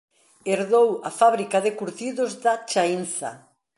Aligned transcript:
Herdou 0.51 0.89
a 1.09 1.11
fábrica 1.19 1.57
de 1.65 1.71
curtidos 1.79 2.31
da 2.43 2.53
Chaínza. 2.71 3.31